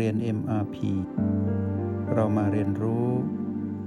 [0.00, 0.76] เรียน MRP
[2.14, 3.06] เรามาเรียนรู้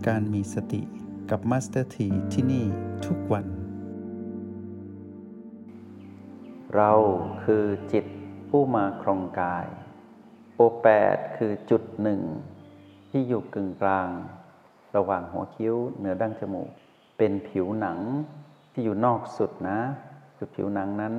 [0.08, 0.82] การมีสติ
[1.30, 2.66] กับ Master T ที่ที่นี่
[3.06, 3.46] ทุกวัน
[6.76, 6.92] เรา
[7.44, 8.06] คือจิต
[8.50, 9.66] ผู้มาครองกาย
[10.56, 12.22] โอแปดคือจุดหนึ่ง
[13.10, 14.10] ที่อยู่กึ่งกลาง
[14.96, 16.70] ระหว่างหัวคิ้วเหนือดั้งจมูก
[17.18, 18.00] เป็นผิวหนัง
[18.72, 19.80] ที่อยู่นอกสุดนะ
[20.36, 21.14] คือผิวหนังนั้น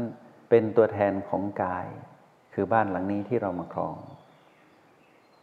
[0.50, 1.86] เป็นตัวแทนของกาย
[2.52, 3.96] คือบ้านหลังนี้ที่เรามาครอง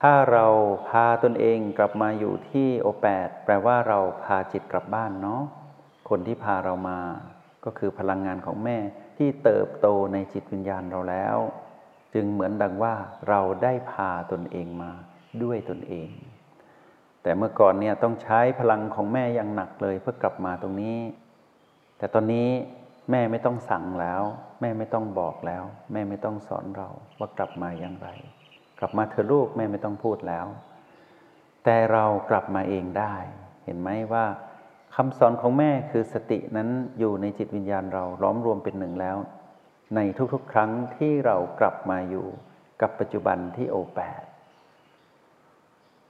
[0.02, 0.46] ถ้าเรา
[0.90, 5.42] พาตนเองกลับมาอยู่ที่โอแปดแปลว่าเราพาจิตกลับบ้านเนาะ
[6.10, 7.00] คนที่พาเรามา
[7.66, 8.78] ก็คือพลังงานของแม่
[9.18, 11.38] ที่เติบโตในจิตวิญญาณเราแล้ว
[12.14, 12.96] จึงเหมือนดังว่า
[13.30, 14.92] เราได้พาตนเองมา
[15.44, 16.10] ด้วยตนเอง
[17.22, 20.98] แต่เมื่อก่อนเนี่ยต้องใช้พลังของแม่อย่างหนักเลยเพื่อกลับมาตรงนี้
[21.98, 22.50] แต่ตอนนี้
[23.12, 24.22] แม่ไม่ต้องสั่งแล้ว
[24.62, 26.90] แม่ไม่ต้องบอกแล้ว แม่ไม่ต้องสอนเรา
[27.20, 28.10] ว่ากลับมาอย่างไร
[28.80, 30.46] กลับมาเธอลูกแม่ไม่ต้องพูดแล้ว
[31.64, 33.16] แต่เรากลับมาเองได้
[33.66, 34.26] เห็นไหมว่า
[34.96, 39.18] คำสอนของแม่คือสตินั้นอยู่ในจิตวิญญาณเราล้อมรวมเป็นหนึ่งแล้ว
[39.96, 40.00] ใน
[40.34, 42.28] ทุกๆ ครั้งที่เรากลับมาอยู่
[42.82, 44.22] กับปัจจุบันที่โอแปด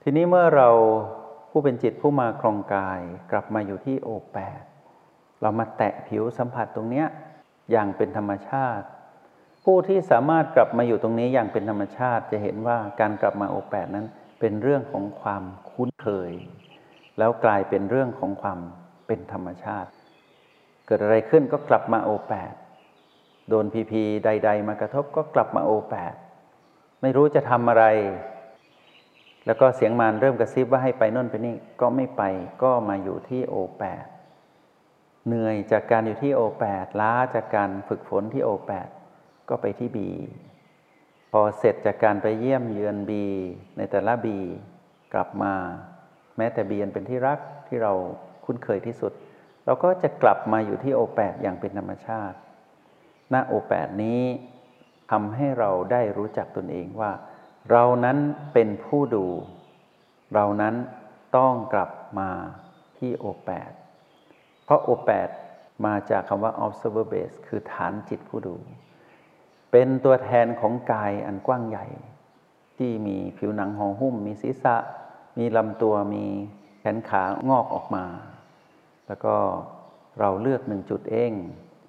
[0.02, 0.68] ทีนี้เมื่อเรา
[1.50, 4.62] ผู้เป็นจิตผู้มาครองกาย กลับมาอยู่ที่โอแปด
[5.42, 7.06] เรามาแตะผิวสัมผัสตรงเนี้ย
[7.70, 8.86] อย่างเป็นธรรมชาติ
[9.70, 14.06] ผู้ที่สามารถกลับมาอยู่ตรงนี้อย่างเป็นธรรมชาติจะเห็นว่าการกลับมาโอแปดนั้น
[14.40, 16.32] เป็นเรื่องของความคุ้นเคย
[17.18, 18.58] แล้วกลายเป็นเรื่องของความ
[19.06, 19.90] เป็นธรรมชาติ
[20.86, 22.52] เกิดอะไรขึ้นก็กลับมาโอแปด
[23.48, 26.14] โดนพีพีใด ๆ มากระทบก็กลับมาโอแปด
[27.02, 27.84] ไม่รู้จะทำอะไร
[29.46, 32.22] แล้วก็เสียงมารเริ่มกระซิบว่าให้ไปน่นไปนี่ก็ไม่ไป
[32.62, 34.04] ก็มาอยู่ที่โอแปด
[35.26, 38.88] เหนื่อยจากการอยู่ที่โอแปดล้าจากการฝึกฝนที่โอแปด
[39.48, 40.08] ก็ไปที่บี
[41.32, 43.24] พอเสร็จจากการไปเยี่ยมเยือนบี
[43.76, 44.38] ในแต่ละบี
[45.14, 45.54] กลับมา
[46.36, 47.92] แม้แต่บีนเป็นที่รักที่เรา
[48.44, 49.12] คุ้นเคยที่สุด
[49.64, 52.36] เราก็จะกลับมาอยู่ที่โอแปดอย่างเป็นธรรมชาติ
[53.32, 54.22] ณโอแปดนี้
[55.10, 57.12] ทำให้เราได้รู้จักตนเองว่า
[57.70, 58.18] เรานั้น
[58.52, 59.26] เป็นผู้ดู
[60.34, 60.74] เรานั้น
[61.36, 62.30] ต้องกลับมา
[62.98, 63.72] ที่โอแปด
[64.64, 65.28] เพราะโอแปด
[65.86, 68.56] มาจากคำว่า observer base คือฐานจิตผู้ดู
[69.78, 71.86] เป็นตัวแทนของกายอันกว้างใหญ่
[72.78, 74.76] ที่มีผิวหนังห่อหุ้ม มีศีรษะ
[75.38, 76.24] มีลำตัวมี
[76.80, 78.04] แขนขางอกออกมา
[79.06, 79.34] แล้วก็
[80.20, 81.32] เราเลือกหนึ่งจุดเอง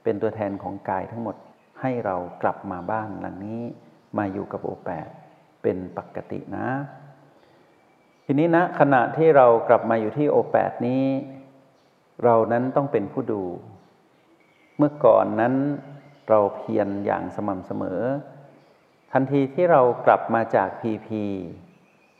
[0.04, 1.36] เป็นตัวแทนของกายทั้งหมด
[1.82, 3.62] ให้เรากลับมาบ้านหลังนี้
[4.18, 5.08] มาอยู่กับโอแปด
[5.62, 6.68] เป็นปกตินะ
[8.26, 11.04] ทีนี้นะขณะที่เรากลับมาอยู่ที่โอแปดนี้
[12.24, 13.44] เรานั้นต้องเป็นผู้ดู
[14.78, 15.56] เมื่อก่อนนั้น
[16.30, 18.02] เราเพียรอย่างสม่ำเสมอ
[19.12, 21.24] ทันทีที่เรากลับมาจากพีพี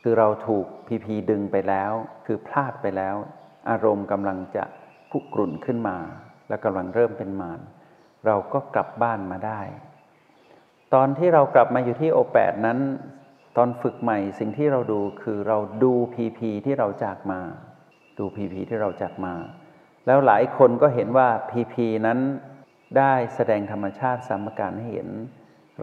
[0.02, 1.92] คือเราถูกพีพีดึงไปแล้ว
[2.26, 3.16] คือพลาดไปแล้ว
[3.70, 4.64] อารมณ์กำลังจะ
[5.10, 5.98] พุกรุ่นขึ้นมา
[6.48, 7.60] และกำลังเริ่มเป็นมาน
[8.26, 9.60] เราก็กลับบ้านมาได้
[10.94, 12.78] ตอนที่เรากลับมาอยู่ที่โอแปดนั้น
[13.56, 17.40] ตอนฝึกใหม่สิ่งที่เราดูคือเราดูพีพีที่เราจากมา
[18.18, 19.34] ดูพีพีที่เราจากมา
[20.06, 22.18] แล้วหลายคนก็เห็นว่าพีพีนั้น
[22.96, 25.08] ได้แสดงธรรมชาติสามการให้เห็น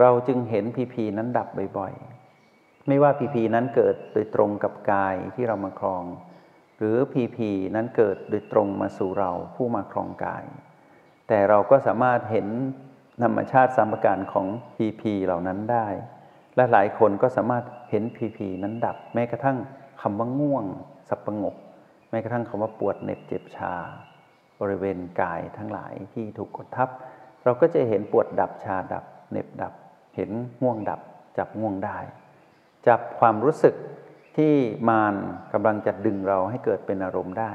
[0.00, 6.04] เราจึงเห็นพีพีนั้นดับบ่อยๆ ไม่ว่าพีพีนั้นเกิดโดยตรงกับกายที่เรามาครอง
[6.78, 10.44] หรือพีพีนั้นเกิดโดยตรงมาสู่เราผู้มาครองกาย
[11.28, 12.48] แต่เราก็สามารถเห็น
[13.22, 14.46] ธรรมชาติสามการของ
[14.76, 15.88] พีพีเหล่านั้นได้
[16.56, 19.58] และหลายคนก็สามารถเห็นพีพีนั้นดับ แม้กระทั่ง
[20.02, 20.64] คำว่าง่วง
[21.08, 21.56] สับประงก
[22.10, 23.74] แม้กระทั่งคำว่าปวดเหน็บเจ็บชา
[24.60, 26.88] บริเวณกายทั้งหลายที่ถูกกดทับ
[27.44, 29.72] เราก็จะเห็นปวดดับชาดับเน็บดับ
[30.16, 30.30] เห็น
[30.62, 31.00] ง่วงดับ
[31.38, 31.98] จับง่วงได้
[32.86, 33.74] จับความรู้สึก
[34.36, 34.54] ที่
[34.88, 35.14] มาน
[35.52, 37.52] กำลังจะดึงเราให้เกิดเป็นอารมณ์ได้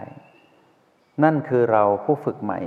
[1.24, 2.62] นั่นคือเราผู้ฝึกใหม่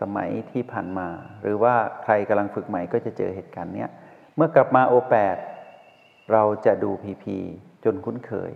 [0.00, 1.08] สมัยที่ผ่านมา
[1.42, 3.90] หรือว่าใครกำลังฝึกใหม่ก็จะเจอเหตุการณ์เนี้ย
[4.36, 5.36] เมื่อกลับมาโอแปด
[6.32, 7.38] เราจะดูพีพี
[7.84, 8.52] จนคุ้นเคย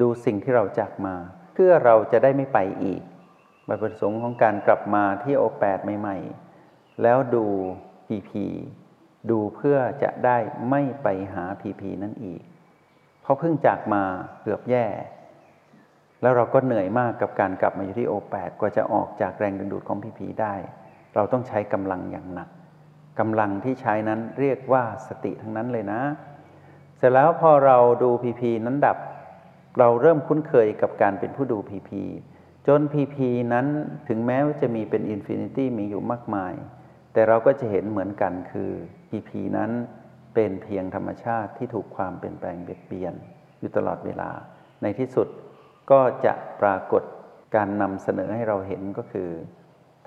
[0.00, 1.14] ดูสิ่งที่เราจากมา
[1.54, 3.02] เพื่อเราจะได้ไม่ไปอีก
[3.68, 6.16] บัตรประสงค์ของการกลับมาที่โอแปดใหม่
[6.58, 7.46] ๆ แล้วดู
[8.06, 8.44] พีพี
[9.30, 10.38] ดูเพื่อจะได้
[10.70, 12.42] ไม่ไปหาพีพีนั่นอีก
[13.22, 14.02] เพราะเพิ่งจากมา
[14.42, 14.86] เกือบแย่
[16.22, 20.54] แล้วเราก็เหนื่อยมากกับการกลับมาอยู่ที่โอแปดกว่าจะออกจากแรงดึงดูดของพีพีได้
[21.14, 22.48] เราต้องใช้กำลังอย่างหนัก
[23.18, 26.00] กำลังที่ใช้นั้นเรียกว่าสติทั้งนั้นเลยนะ
[26.98, 28.98] เสร็จแล้วพอเราดู PP นั้นดับ
[29.78, 32.02] เราเริ่มคุ้นเคยกับการเป็นผู้ดู PP
[32.66, 33.66] จน PP นั้น
[34.08, 36.54] ถึงแม้ว่าจะมีเป็น infinity มีอยู่มากมาย
[37.12, 38.70] แต่เราก็จะเห็นเหมือนกันคือ
[39.08, 39.70] PP นั้น
[40.34, 43.14] เป็นเพียงธรรมชาติที่ถูกความเปลี่ยนแปลงเบียดเบียน
[43.60, 44.30] อยู่ตลอดเวลา
[44.82, 45.28] ในที่สุด
[45.90, 46.32] ก็จะ
[46.62, 47.02] ปรากฏ
[47.54, 49.28] การนำเสนอให้เราเห็นก็คือ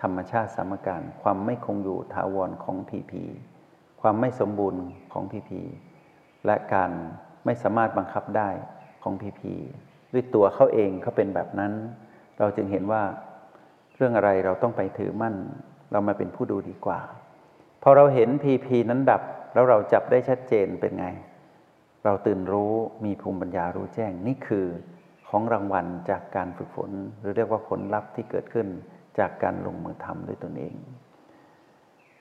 [0.01, 3.23] ธรรมชาติสมการความไม่คงอยู่ถาวรของ PP
[4.01, 4.83] ความไม่สมบูรณ์
[5.13, 5.61] ของพีพี
[6.45, 6.91] และการ
[7.45, 8.49] ไม่สามารถบังคับได้
[9.03, 9.53] ของพีพี
[10.13, 11.73] ด้วยตัวเขาเองเขาเป็นแบบนั้น
[12.39, 13.03] เราจึงเห็นว่า
[13.95, 15.35] เรื่องอะไรเราต้องไปถือมั่น
[15.91, 16.99] เรามาเป็นผู้ดูดีกว่า
[17.83, 19.21] พอเราเห็นพีพีนั้นดับ
[19.53, 21.07] แล้วเราจับได้ชัดเจนเป็นไง
[22.05, 22.73] เราตื่นรู้
[23.05, 24.65] มีภูมิปัญญารู้แจ้งนี่คือ
[25.27, 28.67] ของรางวัลจากการฝึกฝน หรือเรียกว่าผลลัพธ์ที่เกิดขึ้น
[29.19, 30.75] จากการลงมือทำด้วยตนเอง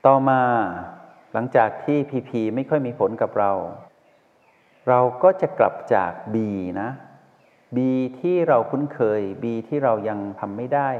[0.07, 0.41] ต่อมา
[1.33, 3.53] หลังจากที่พีพีไม่ค่อยมีผลกับเรา
[4.89, 6.37] เราก็จะกลับจาก B
[6.81, 6.89] นะ
[7.75, 7.79] B
[8.21, 10.91] ที่เราคุ้นเคย B ที่เรายังทำไม่ได้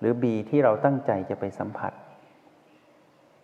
[0.00, 1.92] หรือ B ที่เราตั้งใจจะไปสัมผัส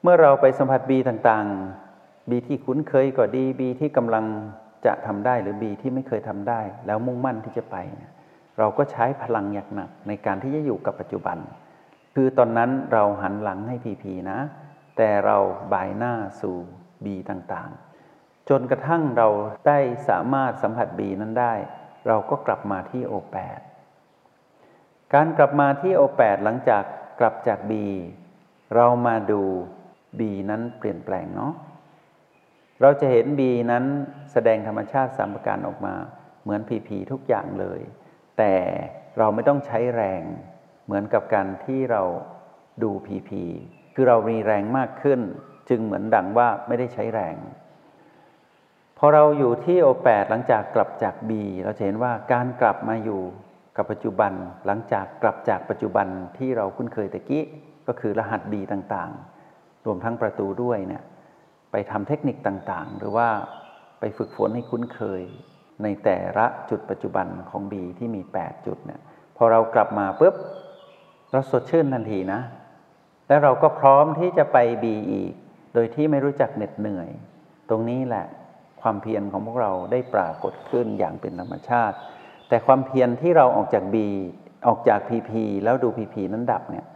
[0.03, 4.27] เมื่อเราไปสัมผัส B ต่างๆ B ที่คุ้นเคยก็ดี B ที่กำลัง
[4.87, 7.77] จะทำได้หรือ B ที่ไม่เคยทำได้ แล้วมุ่งมั่นที่จะไป
[8.59, 11.39] เราก็ใช้พลังอย่างหนักในการที่จะอยู่กับปัจจุบัน
[12.15, 14.39] คือตอนนั้นเราหันหลังให้พีพีนะ
[14.97, 15.37] แต่เรา
[15.73, 16.57] บายหน้าสู่
[17.05, 19.29] บีต่างๆ จนกระทั่งเรา
[19.67, 19.79] ได้
[20.09, 21.55] สามารถสัมผัสบีนั้นได้
[22.07, 23.61] เราก็กลับมาที่โอแปด
[25.15, 26.85] การกลับมาที่โอแปดหลังจาก
[27.21, 27.87] กลับจากบี
[28.75, 29.43] เรามาดู
[30.19, 31.53] บีนั้นเปลี่ยนแปลงเนาะ
[32.81, 33.85] เราจะเห็นบีนั้น
[34.33, 35.95] แสดงธรรมชาติสามประการออกมา
[36.43, 37.81] เหมือนพีพีทุกอย่างเลย
[38.39, 38.55] แต่
[39.19, 40.23] เราไม่ต้องใช้แรง
[40.85, 42.03] เหมือนกับการที่เรา
[42.83, 43.43] ดูพีพี
[43.95, 45.21] คือเรามีแรงมากขึ้น
[45.69, 47.37] จึงเหมือนดังว่าไม่ได้ใช้แรง
[49.05, 53.23] พอเราอยู่ที่โอแปดหลังจากกลับจากบีเราจะเห็นว่าการกลับมาอยู่
[53.77, 54.33] กับปัจจุบัน
[54.67, 56.07] หลังจากกลับจากปัจจุบัน
[56.39, 57.45] ที่เราคุ้นเคยตะกี้
[57.87, 61.03] ก็คือรหัสบีต่างๆ รวมทั้งประตูด้วยเนี่ย
[61.71, 63.29] ไปทำเทคนิคต่างๆ หรือว่า
[64.01, 65.23] ไปฝึกฝนให้คุ้นเคย
[65.83, 69.01] ในแต่ละจุดปัจจุบันของบีที่มี 8 จุดเนี่ย
[69.37, 70.35] พอเรากลับมาปุ๊บ
[71.31, 72.41] เราสดชื่นทันทีนะ
[73.29, 75.33] และเราก็พร้อมที่จะไปบีอีก
[75.75, 77.09] โดยที่ไม่รู้จักเหน็ดเหนื่อย
[77.71, 78.27] ตรงนี้แหละ
[78.83, 81.97] ความเพียรของพวกเราได้ปรากฏขึ้นอย่างเป็นธรรมชาติ
[82.49, 84.09] แต่ความเพียรที่เราออกจากบี
[84.69, 86.87] ออกจากพีพีแล้วดูพีพีนั้นดับเนี่ย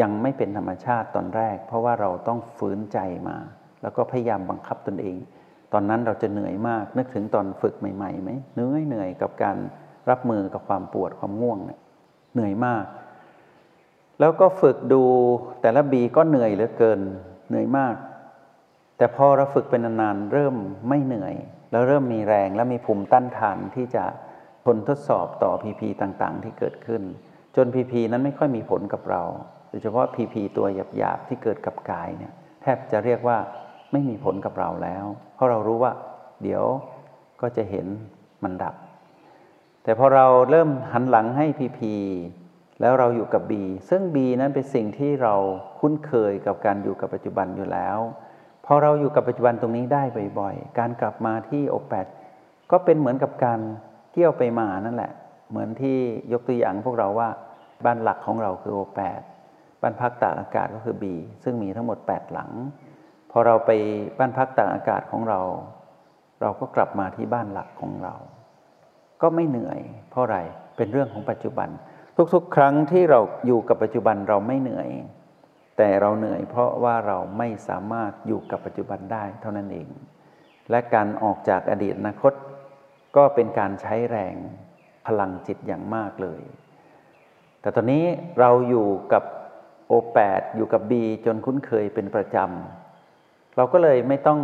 [0.00, 2.98] ยังไม่เป็นธรรมชาติตอนแรก เพราะว่าเราต้องฝืนใจ
[3.28, 3.36] มา
[3.82, 5.16] แล้วก็พยายามบังคับตนเอง
[5.72, 9.56] ตอนนั้นเราจะเหนื่อยมาก นึกถึงตอนฝึกใหม่ๆไหมเหนื่อยเหนื่อยกับการ
[10.10, 11.80] รับมือกับความปวดความง่วงเนี่ย
[12.34, 12.84] เหนื่อยมาก
[14.20, 15.02] แล้วก็ฝึกดู
[15.62, 17.00] แต่ละบีก็เหนื่อยเหลือเกิน
[17.48, 17.94] เหนื่อยมาก
[18.96, 20.54] แต่พอเราฝึกเป็นนานๆเริ่ม
[20.88, 21.34] ไม่เหนื่อย
[21.70, 24.04] แล้วเริ่มมีแรงและมีภูมิต้านทานที่จะ
[24.64, 27.02] ทนทดสอบต่อพีพีต่างๆ ที่เกิดขึ้น
[27.56, 29.22] จนพีพีนั้นไม่ค่อยมีผลกับเรา
[29.70, 32.32] โดยเฉพาะพีพีตัวหยาบๆที่เกิดกับกายเนี่ย
[32.62, 33.38] แทบจะเรียกว่า
[33.92, 35.04] ไม่มีผลกับเราแล้ว
[35.34, 35.92] เพราะเรารู้ว่า
[36.42, 36.64] เดี๋ยว
[37.40, 37.86] ก็จะเห็น
[38.42, 38.74] มันดับ
[39.84, 41.94] แต่พอเราเริ่มหันหลังให้พีพี
[42.80, 43.52] แล้วเราอยู่กับ B
[43.90, 45.34] ซึ่ง B นั้นเป็นสิ่งที่เรา
[45.80, 47.98] คุ้นเคยกับการอยู่กับปัจจุบันอยู่แล้ว
[48.66, 50.02] พอเราอยู่กับปัจจุบันตรงนี้ได้
[50.38, 52.06] บ่อยๆ การกลับมาที่โอแปด
[52.70, 53.60] ก็เป็นเหมือนกับการ
[54.12, 55.12] เที่ยวไปมานั่นแหละ
[55.50, 55.98] เหมือนที่
[56.32, 57.28] ยกตัวอย่างพวกเราว่า
[57.84, 59.20] บ้านหลักของเราคือโอแปด
[59.82, 61.04] บ้านพักตากอากาศก็คือ B
[61.44, 62.50] ซึ่งมีทั้งหมด 8 หลัง
[63.30, 63.70] พอเราไป
[64.18, 65.40] บ้านพักตากอากาศของเรา
[66.42, 68.14] เราก็กลับมาที่บ้านหลักของเรา
[69.22, 69.80] ก็ไม่เหนื่อย
[70.10, 70.38] เพราะอะไร
[70.76, 71.68] เป็นเรื่องของปัจจุบัน
[72.34, 74.88] ทุกๆ ครั้งที่เราอยู่กับปัจจุบันเราไม่เหนื่อย
[75.76, 79.88] แต่เราเหนื่อยเพราะว่าเราไม่สามารถอยู่กับปัจจุบันได้เท่านั้นเอง
[80.70, 82.32] และการออกจากอดีตอนาคต
[83.16, 84.36] ก็เป็นการใช้แรง
[85.06, 86.42] พลังจิตอย่างมากเลย
[87.60, 88.04] แต่ตอนนี้
[88.38, 89.24] เราอยู่กับ
[89.86, 94.40] โอแปดอยู่กับบีจนคุ้นเคยเป็นประจำ เราก็เลยไม่ต้อง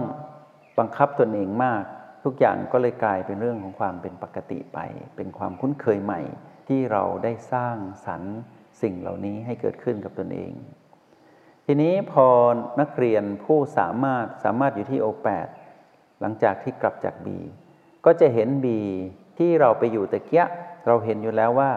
[0.78, 1.84] บังคับตนเองมาก
[2.24, 4.78] ทุกอย่างก็เลยกลายเป็นเรื่องของความเป็นปกติไป
[5.16, 6.20] เป็นความคุ้นเคยใหม่
[6.68, 8.36] ที่เราได้สร้างสรรค์
[8.82, 10.52] สิ่งเหล่านี้ให้เกิดขึ้นกับตนเอง
[11.66, 12.26] ทีนี้พอ
[12.80, 15.46] นักเรียนผู้สามารถสามารถอยู่ที่โอแปด
[16.20, 17.38] หลังจากที่กลับจากบี
[18.04, 18.80] ก็จะเห็นบี
[19.38, 20.44] ที่เราไปอยู่ตะเกีย
[20.86, 21.70] เราเห็นอยู่แล้วว่า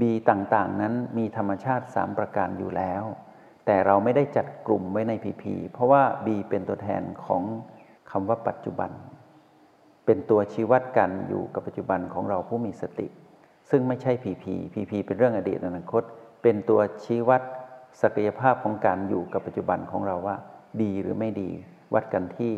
[0.00, 3.02] บีต่างๆ นั้นมีธรรมชาติสามประการอยู่แล้ว
[3.66, 7.42] แต่เราไม่ได้จัดกลุ่มไว้ในพีพีเพราะว่าบีเป็นตัวแทนของ
[8.10, 8.90] คำว่าปัจจุบัน
[10.06, 13.06] เป็นตัวชี้วัดกันอยู่กับปัจจุบันของเราผู้มีสติ
[13.70, 16.02] ซึ่งไม่ใช่ PP PP เป็นเรื่องอดีตอนาคต
[16.42, 17.42] เป็นตัวชี้วัด
[18.02, 20.36] ศักยภาพของการอยู่กับปัจจุบันของเราว่า
[20.82, 21.50] ดีหรือไม่ดี
[21.94, 22.52] วัดกันที่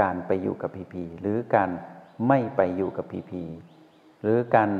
[0.00, 1.70] การไปอยู่กับ PP หรือการ
[2.28, 3.42] ไม่ไปอยู่กับ PP
[4.22, 4.70] หรือการ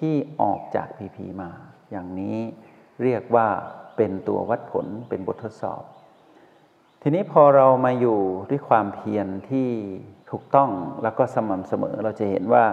[0.00, 1.50] ที่ออกจาก PP มา
[1.90, 2.38] อย่างนี้
[3.02, 3.48] เรียกว่า
[3.96, 5.82] เป็นตัววัดผลเป็นบททดสอบ
[7.02, 8.18] ทีนี้พอเรามาอยู่
[8.50, 9.68] ด้วยความเพียรที่
[10.30, 10.70] ถูกต้อง
[11.02, 12.64] แล้วก็สม่ำเสมอเราจะเห็นว่า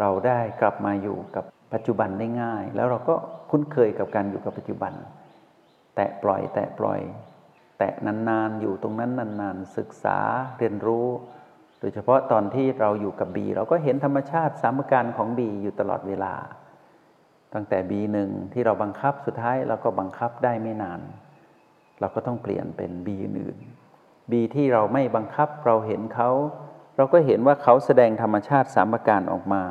[0.00, 3.14] เราได้กลับมาอยู่กับปัจจุบันได้ง่าย แล้วเราก็
[3.50, 4.92] คุ้นเคยกับการอยู่กับปัจจุบัน
[5.94, 7.00] แตะปล่อย แตะปล่อย
[7.78, 10.18] แตะนานๆ อยู่ตรงนั้นนานๆ ศึกษา
[10.58, 11.08] เรียนรู้
[11.80, 16.34] โดยเฉพาะตอนที่เราอยู่กับบีเราก็เห็นธรรมชาติสามการของบีอยู่ตลอดเวลา
[17.54, 21.00] ตั้งแต่บีหนึ่งที่เราบังคับสุดท้ายเราก็บังคับได้ไม่นาน
[22.00, 23.58] เราก็ต้องเปลี่ยนเป็นบีอื่น
[24.32, 26.30] บีที่เราไม่บังคับเราเห็นเขา
[26.96, 29.62] เราก็เห็นว่าเขาแสดงธรรมชาติสามประการออกมา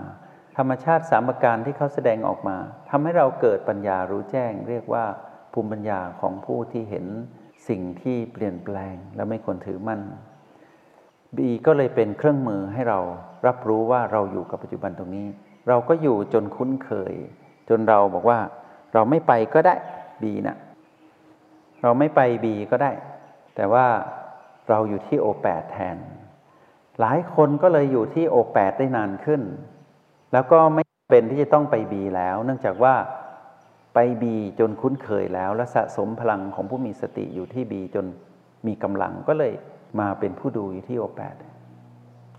[0.58, 2.58] ธรรมชาติสามประการที่เขาแสดงออกมา
[2.90, 5.06] ทำให้เราเกิดปัญญารู้แจ้ง เรียกว่า
[5.54, 7.06] ภูมิปัญญาของผู้ที่เห็น
[7.68, 10.02] สิ่งที่เปลี่ยนแปลงและไม่ควรถือมั่น
[11.38, 13.00] บีก็เลยเป็นเครื่องมือให้เรา
[13.48, 15.28] รับรู้ว่าเราอยู่กับปัจจุบันตรงนี้
[15.68, 17.14] เราก็อยู่จนคุ้นเคย
[17.70, 18.40] จนเราบอกว่า
[18.94, 19.76] เราไม่ไปก็ได้
[20.24, 20.58] บีนะ
[21.82, 22.92] เราไม่ไปบีก็ได้
[23.56, 23.86] แต่ว่า
[24.70, 25.98] เราอยู่ที่โอแปดแทน
[27.00, 29.42] หลายคนก็เลยอยู่ที่โอแปดได้นานขึ้น
[30.34, 32.96] แล้วก็ไม่เป็นที่จะต้องไปบีแล้ว เนื่องจากว่า
[33.94, 38.06] ไปบีจนคุ้นเคยแล้ว และสะสมพลังของผู้มีสติอยู่ที่บีจน
[38.68, 39.54] มีกำลังก็เลย
[40.00, 41.36] มาเป็นผู้ดูอยู่ที่โอแปด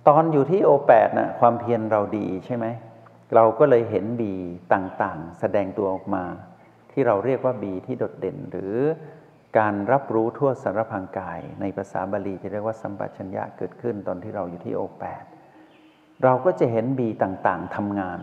[0.09, 2.67] ตอนอยู่ที่โอแปดนะความเพียรเราดีใช่ไหม
[3.35, 4.35] เราก็เลยเห็นบี
[4.75, 6.25] ต่างๆ แสดงตัวออกมา
[6.93, 8.77] ที่เราเรียกว่าบีที่โดดเด่น หรือ
[9.59, 15.25] การรับรู้ทั่วสารพังกาย ในภาษาบาลีจะเรียกว่าสัมปชัญญะเกิดขึ้นตอนที่เราอยู่ที่โอแปด
[16.25, 18.21] เราก็จะเห็นบีต่างๆทำงาน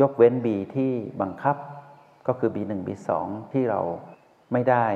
[0.00, 1.56] ยกเว้นบีที่บังคับ
[2.28, 3.80] ก็คือบีหนึ่งบีสองที่เรา
[4.52, 4.86] ไม่ได้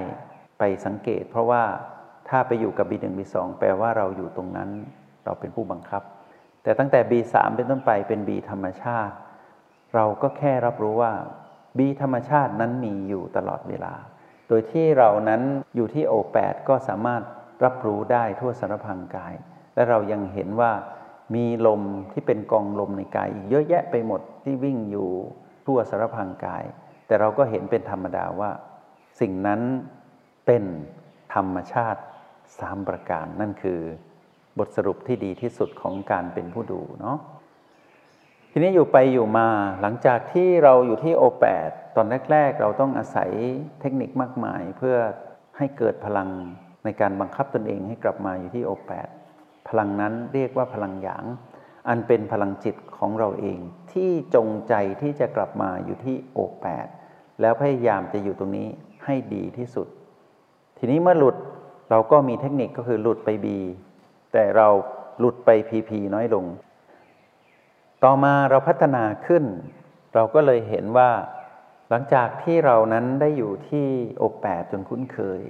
[0.59, 1.62] ไปสังเกต เพราะว่า
[2.29, 4.71] ถ้าไปอยู่กับบีหนึ่งบีสองแปลว่าเราอยู่ตรงนั้น
[5.25, 6.03] เราเป็นผู้บังคับ
[6.62, 9.15] แต่ตั้งแต่บีสามเป็นต้นไปเป็นบีธรรมชาติ
[9.95, 11.12] เราก็แค่รับรู้ว่า
[11.79, 13.95] บีธรรมชาตินั้นมีอยู่ตลอดเวลา
[14.49, 15.43] โดยที่เรานั้น
[15.77, 17.23] อยู่ที่โอแปดก็สามารถ
[17.65, 19.35] รับรู้ได้ทั่วสารพังกาย
[19.75, 20.73] และเรายังเห็นว่า
[21.35, 25.09] มีลมที่เป็นกองลมในกายอีกเยอะแยะไปหมดที่วิ่งอยู่
[25.67, 26.65] ทั่วสารพังกาย
[27.12, 28.50] แต่เราก็เห็นเป็นธรรมดาว่า
[29.21, 29.61] สิ่งนั้น
[30.47, 30.64] เป็น
[31.35, 32.02] ธรรมชาติ
[32.59, 33.81] สามประการนั่นคือ
[34.59, 37.19] บทสรุปที่ดีที่สุดของการเป็นผู้ดูเนาะ
[38.52, 39.49] ทีนี้อยู่ไปอยู่มา
[39.81, 43.31] หลังจากที่เราอยู่ที่โอแปดตอนแรก ๆ เราต้องอาศัย
[43.81, 44.97] เทคนิคมากมาย เพื่อ
[45.59, 46.28] ให้เกิดพลัง
[46.85, 49.09] ในการบังคับตนเองให้กลับมาอยู่ที่โอแปด
[49.69, 51.25] พลังนั้นเรียกว่าพลังหยาง
[51.88, 53.59] อันเป็นพลังจิตของเราเอง
[53.92, 56.88] ที่จงใจที่จะกลับมาอยู่ที่โอแปด
[57.43, 58.69] แล้วพยายามจะอยู่ตรงนี้
[59.05, 59.89] ให้ดีที่สุด
[60.79, 61.37] ทีนี้เมื่อหลุด
[61.91, 63.59] เราก็มีเทคนิคก็คือหลุดไปบี
[64.33, 64.69] แต่เรา
[65.19, 66.45] หลุดไปพีพีน้อยลง
[68.05, 69.45] ต่อมาเราพัฒนาขึ้น
[70.15, 71.11] เราก็เลยเห็นว่า
[71.91, 73.87] หลังจากที่เรานั้นได้อยู่ที่
[74.19, 75.43] โอแปดจนคุ้นเคย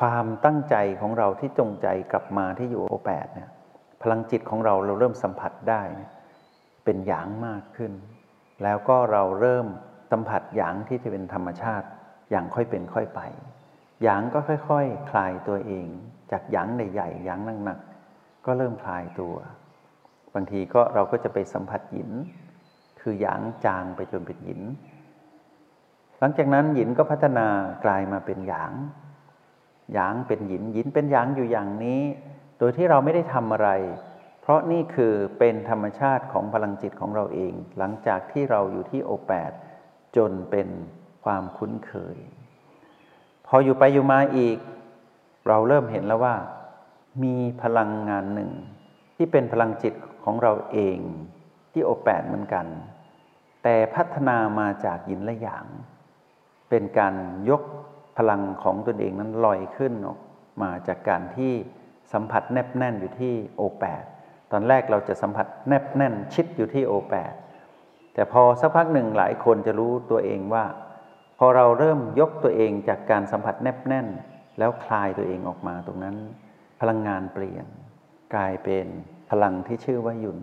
[0.00, 3.50] ความตั้งใจของเราที่จงใจกลับมาที่อยู่โอแปดเนี่ย
[4.02, 5.82] พลังจิตของเราเราเริ่มสัมผัสได้
[6.84, 7.92] เป็นหยางมากขึ้น
[8.62, 9.66] แล้วก็เราเริ่ม
[10.10, 11.86] สัมผัสหยางที่จะเป็นธรรมชาติ
[12.30, 13.20] อย่างค่อยเป็นค่อยไป
[14.02, 14.76] หยางก็ค่อยๆค
[15.10, 15.86] คลายตัวเอง
[16.30, 19.34] จากหยางใหญ่ๆหยางหนักๆก็เริ่มคลายตัว
[20.34, 22.10] บางทีก็เราก็จะไปสัมผัสหิน
[23.00, 24.60] คือหยางจางไปจนเป็นหิน
[26.18, 27.46] หลังจากนั้นหินก็พัฒนา
[27.84, 28.72] กลายมาเป็นหยาง
[29.94, 32.00] หยางเป็นหินหินเป็นหยางอยู่อย่างนี้
[32.58, 33.70] โดยที่เราไม่ได้ทำอะไร
[34.40, 39.52] เพราะนี่คือเป็นธรรมชาติของพลังจิตของเราเอง หลังจากที่เราอยู่ที่โอแปด
[40.16, 40.68] จนเป็น
[41.24, 42.16] ความคุ้นเคย
[43.46, 44.58] พออยู่ไปอยู่มาอีก
[45.48, 46.36] เราเริ่มเห็นแล้วว่า
[47.22, 48.50] มีพลังงานหนึ่ง
[49.16, 50.98] ที่เป็นพลังจิตของเราเอง
[51.72, 52.66] ที่โอแปดเหมือนกัน
[53.62, 55.66] แต่พัฒนามาจากยินและหยาง
[56.68, 57.14] เป็นการ
[57.50, 57.62] ยก
[58.16, 60.18] พลังของตนเองนั้นลอยขึ้นออก
[60.62, 61.52] มาจากการที่
[62.12, 64.04] สัมผัสแนบแน่นอยู่ที่โอแปด
[64.52, 67.32] ตอนแรกเราจะสัมผัสแนบแน่นชิดอยู่ที่โอแปด
[68.14, 70.64] แต่พอสักพักหนึ่งหลายคนจะรู้ตัวเองว่า
[71.38, 74.06] พอเราเริ่มยกตัวเองจากการสัมผัสแนบแน่น
[74.58, 76.16] แล้วคลายตัวเองออกมาตรงนั้น
[76.80, 77.66] พลังงานเปลี่ยน
[78.34, 78.86] กลายเป็น
[79.30, 80.38] พลังที่ชื่อว่าหยุน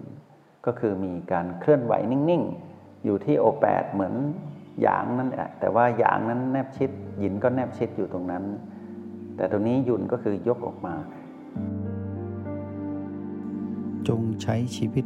[0.65, 4.13] ก็คือมีการเคลื่อนไหวนิ่งๆ อยู่ที่โอแปดเหมือน
[4.81, 8.43] หยางนั่นแหละแต่ว่าหยางนั้นแนบชิดหยินก็แนบชิดอยู่ตรงนั้น
[9.35, 10.95] แต่ตรงนี้หยินก็คือยกออกมา
[14.07, 15.05] จงใช้ชีวิต